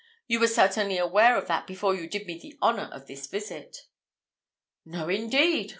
[0.27, 3.77] You were certainly aware of that before you did me the honour of this visit."
[4.83, 5.69] "No, indeed!"